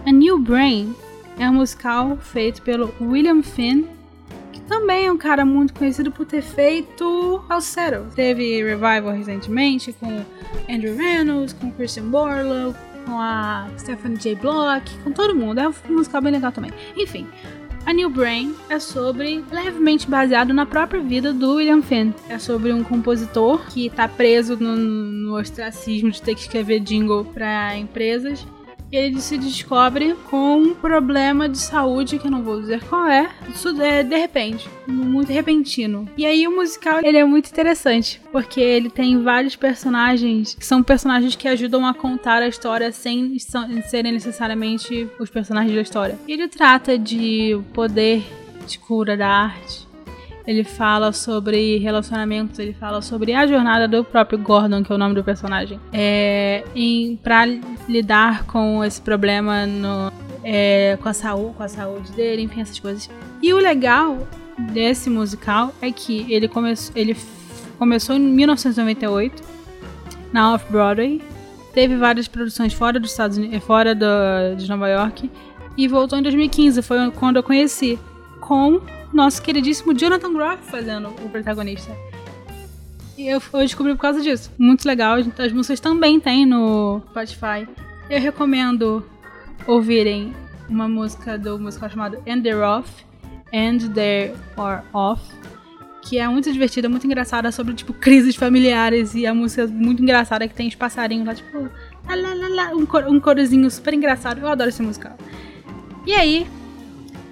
A 0.06 0.12
New 0.12 0.38
Brain 0.38 0.94
é 1.38 1.50
um 1.50 1.54
musical 1.54 2.16
feito 2.18 2.62
pelo 2.62 2.94
William 3.00 3.42
Finn, 3.42 3.84
que 4.52 4.60
também 4.62 5.06
é 5.06 5.12
um 5.12 5.18
cara 5.18 5.44
muito 5.44 5.74
conhecido 5.74 6.12
por 6.12 6.24
ter 6.24 6.42
feito 6.42 7.42
Falsetto. 7.48 8.06
Teve 8.14 8.62
revival 8.62 9.12
recentemente 9.12 9.92
com 9.92 10.24
Andrew 10.70 10.96
Reynolds, 10.96 11.52
com 11.52 11.72
Christian 11.72 12.04
Borle, 12.10 12.74
com 13.04 13.18
a 13.18 13.68
Stephanie 13.76 14.18
J. 14.18 14.36
Block, 14.36 14.88
com 14.98 15.10
todo 15.10 15.34
mundo. 15.34 15.58
É 15.58 15.68
um 15.68 15.74
musical 15.88 16.22
bem 16.22 16.32
legal 16.32 16.52
também. 16.52 16.70
Enfim, 16.96 17.26
a 17.84 17.92
New 17.92 18.10
Brain 18.10 18.54
é 18.68 18.78
sobre, 18.78 19.44
levemente 19.50 20.08
baseado 20.08 20.52
na 20.52 20.64
própria 20.64 21.00
vida 21.00 21.32
do 21.32 21.56
William 21.56 21.82
Finn. 21.82 22.12
É 22.28 22.38
sobre 22.38 22.72
um 22.72 22.82
compositor 22.82 23.66
que 23.66 23.86
está 23.86 24.06
preso 24.08 24.56
no, 24.56 24.76
no 24.76 25.38
ostracismo 25.38 26.10
de 26.10 26.22
ter 26.22 26.34
que 26.34 26.42
escrever 26.42 26.80
jingle 26.80 27.24
para 27.24 27.76
empresas 27.76 28.46
ele 28.92 29.20
se 29.20 29.38
descobre 29.38 30.14
com 30.30 30.58
um 30.58 30.74
problema 30.74 31.48
de 31.48 31.58
saúde, 31.58 32.18
que 32.18 32.26
eu 32.26 32.30
não 32.30 32.42
vou 32.42 32.60
dizer 32.60 32.84
qual 32.84 33.06
é, 33.06 33.30
isso 33.48 33.68
é 33.80 34.02
de 34.02 34.16
repente, 34.16 34.68
muito 34.86 35.32
repentino. 35.32 36.08
E 36.16 36.26
aí 36.26 36.46
o 36.46 36.54
musical, 36.54 37.00
ele 37.02 37.16
é 37.16 37.24
muito 37.24 37.48
interessante, 37.48 38.20
porque 38.30 38.60
ele 38.60 38.90
tem 38.90 39.22
vários 39.22 39.56
personagens 39.56 40.54
que 40.54 40.66
são 40.66 40.82
personagens 40.82 41.34
que 41.34 41.48
ajudam 41.48 41.86
a 41.86 41.94
contar 41.94 42.42
a 42.42 42.48
história 42.48 42.92
sem 42.92 43.36
serem 43.86 44.12
necessariamente 44.12 45.08
os 45.18 45.30
personagens 45.30 45.74
da 45.74 45.80
história. 45.80 46.18
E 46.28 46.32
ele 46.32 46.48
trata 46.48 46.98
de 46.98 47.58
poder 47.72 48.22
de 48.66 48.78
cura 48.78 49.16
da 49.16 49.28
arte, 49.28 49.86
ele 50.46 50.64
fala 50.64 51.12
sobre 51.12 51.78
relacionamentos, 51.78 52.58
ele 52.58 52.72
fala 52.72 53.00
sobre 53.00 53.32
a 53.32 53.46
jornada 53.46 53.86
do 53.86 54.04
próprio 54.04 54.38
Gordon, 54.38 54.82
que 54.82 54.92
é 54.92 54.94
o 54.94 54.98
nome 54.98 55.14
do 55.14 55.22
personagem, 55.22 55.78
é, 55.92 56.64
em, 56.74 57.16
pra 57.16 57.44
lidar 57.88 58.44
com 58.44 58.82
esse 58.84 59.00
problema 59.00 59.66
no, 59.66 60.12
é, 60.42 60.98
com, 61.00 61.08
a 61.08 61.12
saúde, 61.12 61.54
com 61.56 61.62
a 61.62 61.68
saúde 61.68 62.12
dele, 62.12 62.42
enfim, 62.42 62.60
essas 62.60 62.78
coisas. 62.78 63.08
E 63.40 63.52
o 63.52 63.58
legal 63.58 64.26
desse 64.72 65.08
musical 65.08 65.72
é 65.80 65.90
que 65.90 66.26
ele, 66.32 66.48
come, 66.48 66.74
ele 66.94 67.16
começou 67.78 68.16
em 68.16 68.20
1998 68.20 69.42
na 70.32 70.54
Off-Broadway, 70.54 71.22
teve 71.72 71.96
várias 71.96 72.28
produções 72.28 72.72
fora 72.72 72.98
dos 72.98 73.10
Estados 73.10 73.38
Unidos, 73.38 73.64
fora 73.64 73.94
do, 73.94 74.56
de 74.56 74.68
Nova 74.68 74.88
York 74.88 75.30
e 75.76 75.88
voltou 75.88 76.18
em 76.18 76.22
2015, 76.22 76.82
foi 76.82 77.10
quando 77.12 77.36
eu 77.36 77.42
conheci 77.42 77.98
com 78.40 78.80
nosso 79.12 79.42
queridíssimo 79.42 79.94
Jonathan 79.94 80.32
Groff 80.32 80.62
fazendo 80.70 81.08
o 81.08 81.28
protagonista. 81.28 81.94
E 83.16 83.28
eu, 83.28 83.42
eu 83.52 83.60
descobri 83.60 83.94
por 83.94 84.00
causa 84.00 84.20
disso. 84.20 84.50
Muito 84.58 84.86
legal. 84.86 85.16
As 85.38 85.52
músicas 85.52 85.80
também 85.80 86.18
tem 86.18 86.46
no 86.46 87.02
Spotify. 87.10 87.68
Eu 88.08 88.20
recomendo 88.20 89.04
ouvirem 89.66 90.34
uma 90.68 90.88
música 90.88 91.38
do 91.38 91.58
musical 91.58 91.90
chamado 91.90 92.18
And 92.26 92.40
They're 92.40 92.60
Off. 92.60 92.90
And 93.52 93.90
They 93.92 94.34
Are 94.56 94.82
Off. 94.92 95.22
Que 96.04 96.18
é 96.18 96.26
muito 96.26 96.50
divertida, 96.50 96.88
muito 96.88 97.06
engraçada, 97.06 97.52
sobre, 97.52 97.74
tipo, 97.74 97.92
crises 97.92 98.34
familiares. 98.34 99.14
E 99.14 99.26
a 99.26 99.34
música 99.34 99.66
muito 99.66 100.02
engraçada, 100.02 100.48
que 100.48 100.54
tem 100.54 100.68
os 100.68 100.74
passarinhos 100.74 101.26
lá, 101.26 101.34
tipo... 101.34 101.68
Lá, 102.08 102.16
lá, 102.16 102.48
lá, 102.48 102.68
um, 102.74 102.84
cor, 102.84 103.04
um 103.04 103.20
corozinho 103.20 103.70
super 103.70 103.94
engraçado. 103.94 104.40
Eu 104.40 104.48
adoro 104.48 104.70
esse 104.70 104.82
musical. 104.82 105.16
E 106.04 106.12
aí, 106.12 106.46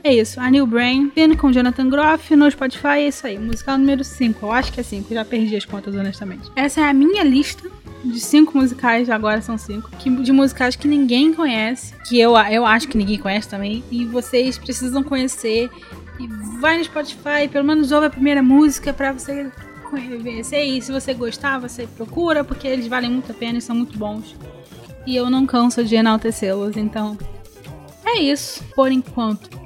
é 0.03 0.15
isso, 0.15 0.41
a 0.41 0.51
New 0.51 0.67
Brain, 0.67 1.11
vindo 1.15 1.37
com 1.37 1.53
Jonathan 1.53 1.89
Groff 1.89 2.35
no 2.35 2.51
Spotify, 2.51 2.89
é 2.89 3.09
isso 3.09 3.27
aí. 3.27 3.39
Musical 3.39 3.79
número 3.79 4.03
5, 4.03 4.45
eu 4.45 4.53
acho 4.53 4.73
que 4.73 4.81
é 4.81 4.83
5, 4.83 5.13
já 5.13 5.25
perdi 5.25 5.57
as 5.57 5.65
contas 5.65 5.95
honestamente. 5.95 6.51
Essa 6.57 6.81
é 6.81 6.85
a 6.85 6.93
minha 6.93 7.23
lista 7.23 7.69
de 8.05 8.19
cinco 8.19 8.57
musicais, 8.57 9.11
agora 9.11 9.43
são 9.43 9.59
cinco, 9.59 9.91
de 9.97 10.33
musicais 10.33 10.75
que 10.75 10.89
ninguém 10.89 11.35
conhece, 11.35 11.95
que 12.09 12.19
eu, 12.19 12.37
eu 12.51 12.65
acho 12.65 12.89
que 12.89 12.97
ninguém 12.97 13.19
conhece 13.19 13.49
também, 13.49 13.85
e 13.91 14.05
vocês 14.07 14.57
precisam 14.59 15.03
conhecer. 15.03 15.71
E 16.19 16.27
vai 16.61 16.79
no 16.79 16.85
Spotify, 16.85 17.49
pelo 17.51 17.65
menos 17.65 17.93
ouve 17.93 18.07
a 18.07 18.11
primeira 18.11 18.43
música 18.43 18.93
pra 18.93 19.13
você 19.13 19.51
conhecer. 19.91 20.65
E 20.65 20.81
se 20.83 20.93
você 20.93 21.15
gostar, 21.15 21.59
você 21.59 21.87
procura, 21.87 22.45
porque 22.45 22.69
eles 22.69 22.87
valem 22.87 23.11
muito 23.11 23.33
a 23.33 23.35
pena 23.35 23.59
e 23.59 23.63
são 23.63 23.75
muito 23.75 23.99
bons. 23.99 24.37
E 25.07 25.17
eu 25.17 25.31
não 25.31 25.47
canso 25.47 25.83
de 25.83 25.95
enaltecê-los, 25.95 26.77
então. 26.77 27.17
É 28.05 28.21
isso, 28.21 28.63
por 28.75 28.93
enquanto. 28.93 29.60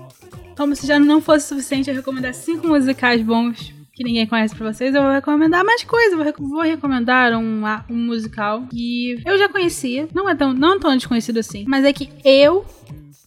Como 0.56 0.74
se 0.74 0.86
já 0.86 0.98
não 0.98 1.20
fosse 1.20 1.48
suficiente 1.48 1.90
eu 1.90 1.96
recomendar 1.96 2.34
cinco 2.34 2.68
musicais 2.68 3.22
bons 3.22 3.72
que 3.92 4.04
ninguém 4.04 4.26
conhece 4.26 4.54
pra 4.54 4.72
vocês, 4.72 4.94
eu 4.94 5.02
vou 5.02 5.12
recomendar 5.12 5.64
mais 5.64 5.84
coisa. 5.84 6.16
Vou, 6.16 6.48
vou 6.48 6.62
recomendar 6.62 7.32
um, 7.38 7.62
um 7.88 7.96
musical 7.96 8.66
que 8.66 9.20
eu 9.24 9.38
já 9.38 9.48
conhecia. 9.48 10.08
Não 10.12 10.28
é 10.28 10.34
tão, 10.34 10.52
não 10.52 10.78
tão 10.78 10.96
desconhecido 10.96 11.38
assim. 11.38 11.64
Mas 11.68 11.84
é 11.84 11.92
que 11.92 12.10
eu 12.24 12.64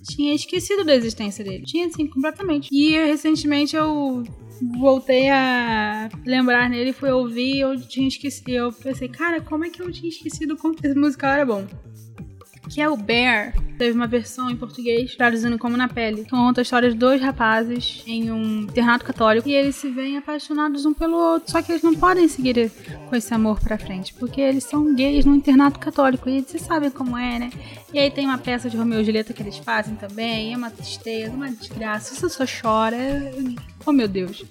tinha 0.03 0.34
esquecido 0.34 0.84
da 0.84 0.96
existência 0.96 1.43
dele. 1.43 1.63
Tinha, 1.65 1.88
assim, 1.88 2.07
completamente. 2.07 2.69
E 2.72 2.91
recentemente 2.91 3.75
eu 3.75 4.24
voltei 4.79 5.29
a 5.29 6.10
lembrar 6.25 6.69
nele, 6.69 6.91
fui 6.91 7.12
ouvir 7.12 7.60
eu 7.60 7.79
tinha 7.79 8.07
esquecido. 8.07 8.50
Eu 8.50 8.72
pensei, 8.72 9.07
cara, 9.07 9.39
como 9.41 9.65
é 9.65 9.69
que 9.69 9.81
eu 9.81 9.91
tinha 9.91 10.10
esquecido 10.10 10.57
como 10.57 10.75
esse 10.81 10.96
musical 10.96 11.31
era 11.31 11.46
bom? 11.46 11.65
Que 12.69 12.81
é 12.81 12.89
o 12.89 12.97
Bear. 12.97 13.53
Teve 13.77 13.95
uma 13.95 14.07
versão 14.07 14.50
em 14.50 14.55
português, 14.55 15.15
traduzindo 15.15 15.57
como 15.57 15.77
na 15.77 15.88
pele. 15.88 16.24
Que 16.24 16.31
conta 16.31 16.62
a 16.62 16.63
história 16.63 16.89
de 16.89 16.95
dois 16.95 17.21
rapazes 17.21 18.03
em 18.07 18.31
um 18.31 18.63
internato 18.63 19.05
católico 19.05 19.47
e 19.47 19.53
eles 19.53 19.75
se 19.75 19.89
veem 19.89 20.17
apaixonados 20.17 20.86
um 20.86 20.93
pelo 20.93 21.15
outro. 21.15 21.51
Só 21.51 21.62
que 21.62 21.71
eles 21.71 21.83
não 21.83 21.93
podem 21.93 22.27
seguir 22.27 22.71
com 23.07 23.15
esse 23.15 23.33
amor 23.33 23.59
pra 23.59 23.77
frente, 23.77 24.13
porque 24.15 24.41
eles 24.41 24.63
são 24.63 24.95
gays 24.95 25.25
no 25.25 25.36
internato 25.36 25.79
católico. 25.79 26.27
E 26.27 26.41
vocês 26.41 26.63
sabem 26.63 26.89
como 26.89 27.17
é, 27.17 27.39
né? 27.39 27.50
E 27.93 28.00
aí 28.00 28.09
tem 28.09 28.25
uma 28.25 28.38
peça 28.38 28.69
de 28.69 28.77
Romeu 28.77 29.01
e 29.01 29.05
Julieta 29.05 29.33
que 29.33 29.43
eles 29.43 29.57
fazem 29.57 29.95
também. 29.95 30.53
É 30.53 30.57
uma 30.57 30.71
tristeza, 30.71 31.31
uma 31.31 31.50
desgraça. 31.50 32.15
Você 32.15 32.29
só 32.29 32.45
chora. 32.45 32.97
Oh 33.86 33.91
meu 33.91 34.07
Deus. 34.07 34.43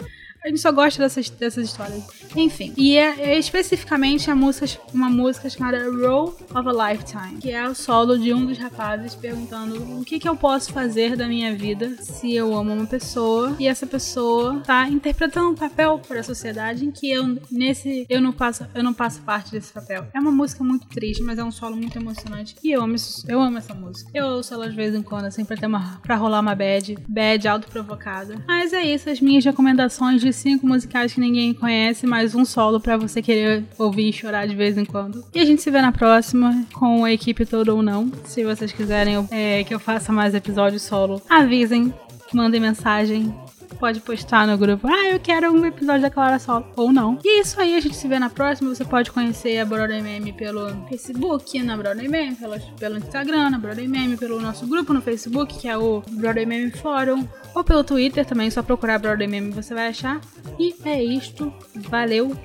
A 0.46 0.48
gente 0.48 0.60
só 0.60 0.70
gosta 0.70 1.02
dessas, 1.02 1.28
dessas 1.28 1.64
histórias. 1.64 2.04
Enfim. 2.36 2.72
E 2.76 2.96
é, 2.96 3.32
é 3.32 3.38
especificamente 3.38 4.30
a 4.30 4.36
música, 4.36 4.80
uma 4.94 5.10
música 5.10 5.50
chamada 5.50 5.90
Roll 5.90 6.36
of 6.54 6.68
a 6.68 6.90
Lifetime, 6.92 7.40
que 7.40 7.50
é 7.50 7.68
o 7.68 7.74
solo 7.74 8.16
de 8.16 8.32
um 8.32 8.46
dos 8.46 8.56
rapazes 8.56 9.16
perguntando 9.16 9.98
o 9.98 10.04
que, 10.04 10.20
que 10.20 10.28
eu 10.28 10.36
posso 10.36 10.72
fazer 10.72 11.16
da 11.16 11.26
minha 11.26 11.52
vida 11.56 11.96
se 12.00 12.32
eu 12.32 12.54
amo 12.54 12.74
uma 12.74 12.86
pessoa 12.86 13.56
e 13.58 13.66
essa 13.66 13.88
pessoa 13.88 14.60
tá 14.60 14.88
interpretando 14.88 15.50
um 15.50 15.54
papel 15.56 15.98
para 15.98 16.20
a 16.20 16.22
sociedade 16.22 16.84
em 16.84 16.92
que 16.92 17.10
eu 17.10 17.36
nesse 17.50 18.06
eu 18.08 18.20
não 18.20 18.32
passo 18.32 18.66
eu 18.72 18.84
não 18.84 18.94
passo 18.94 19.20
parte 19.22 19.50
desse 19.50 19.72
papel. 19.72 20.06
É 20.14 20.20
uma 20.20 20.30
música 20.30 20.62
muito 20.62 20.86
triste, 20.86 21.24
mas 21.24 21.40
é 21.40 21.44
um 21.44 21.50
solo 21.50 21.74
muito 21.74 21.98
emocionante 21.98 22.54
e 22.62 22.70
eu 22.70 22.84
amo 22.84 22.94
eu 23.26 23.40
amo 23.40 23.58
essa 23.58 23.74
música. 23.74 24.10
Eu 24.14 24.26
ouço 24.26 24.54
ela 24.54 24.70
de 24.70 24.76
vez 24.76 24.94
em 24.94 25.02
quando 25.02 25.24
assim 25.24 25.44
para 25.44 25.56
ter 25.56 25.66
uma 25.66 25.98
para 26.04 26.14
rolar 26.14 26.38
uma 26.38 26.54
bad, 26.54 26.96
bad 27.08 27.48
autoprovocada. 27.48 28.36
Mas 28.46 28.72
é 28.72 28.82
isso, 28.84 29.10
as 29.10 29.20
minhas 29.20 29.44
recomendações 29.44 30.20
de 30.20 30.35
cinco 30.36 30.66
musicais 30.66 31.14
que 31.14 31.20
ninguém 31.20 31.54
conhece, 31.54 32.06
mais 32.06 32.34
um 32.34 32.44
solo 32.44 32.80
para 32.80 32.96
você 32.96 33.22
querer 33.22 33.64
ouvir 33.78 34.08
e 34.08 34.12
chorar 34.12 34.46
de 34.46 34.54
vez 34.54 34.76
em 34.76 34.84
quando. 34.84 35.24
E 35.34 35.40
a 35.40 35.44
gente 35.44 35.62
se 35.62 35.70
vê 35.70 35.80
na 35.80 35.92
próxima, 35.92 36.64
com 36.72 37.04
a 37.04 37.12
equipe 37.12 37.46
toda 37.46 37.74
ou 37.74 37.82
não. 37.82 38.10
Se 38.24 38.44
vocês 38.44 38.72
quiserem 38.72 39.26
é, 39.30 39.64
que 39.64 39.74
eu 39.74 39.80
faça 39.80 40.12
mais 40.12 40.34
episódios 40.34 40.82
solo, 40.82 41.20
avisem, 41.28 41.92
mandem 42.32 42.60
mensagem. 42.60 43.34
Pode 43.78 44.00
postar 44.00 44.46
no 44.46 44.56
grupo, 44.56 44.86
ah, 44.88 45.10
eu 45.10 45.20
quero 45.20 45.52
um 45.52 45.64
episódio 45.66 46.02
da 46.02 46.10
Clara 46.10 46.38
Solo, 46.38 46.66
ou 46.76 46.92
não. 46.92 47.18
E 47.24 47.38
é 47.38 47.40
isso 47.40 47.60
aí, 47.60 47.76
a 47.76 47.80
gente 47.80 47.96
se 47.96 48.08
vê 48.08 48.18
na 48.18 48.30
próxima. 48.30 48.74
Você 48.74 48.84
pode 48.84 49.10
conhecer 49.10 49.58
a 49.58 49.64
Broadway 49.64 50.00
Meme 50.00 50.32
pelo 50.32 50.70
Facebook, 50.88 51.62
na 51.62 51.76
Broadway 51.76 52.08
Meme, 52.08 52.36
pelo, 52.36 52.58
pelo 52.78 52.96
Instagram, 52.96 53.50
na 53.50 53.58
Broadway 53.58 53.88
Meme, 53.88 54.16
pelo 54.16 54.40
nosso 54.40 54.66
grupo 54.66 54.92
no 54.92 55.02
Facebook, 55.02 55.58
que 55.58 55.68
é 55.68 55.76
o 55.76 56.02
Broadway 56.10 56.46
Meme 56.46 56.70
Forum 56.70 57.26
ou 57.56 57.64
pelo 57.64 57.82
Twitter 57.82 58.24
também, 58.26 58.50
só 58.50 58.62
procurar 58.62 58.98
Brother 58.98 59.26
Meme 59.26 59.50
você 59.50 59.72
vai 59.72 59.88
achar. 59.88 60.20
E 60.58 60.74
é 60.84 61.02
isto. 61.02 61.50
Valeu. 61.74 62.36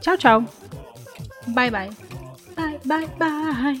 Tchau, 0.00 0.16
tchau. 0.18 0.44
Bye, 1.46 1.70
bye. 1.70 1.90
Bye, 2.56 2.80
bye, 2.84 3.06
bye. 3.16 3.80